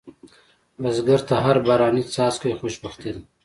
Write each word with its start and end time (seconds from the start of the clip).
بزګر 0.81 1.21
ته 1.27 1.35
هر 1.45 1.57
باراني 1.65 2.03
څاڅکی 2.13 2.51
خوشبختي 2.59 3.09
ده 3.15 3.21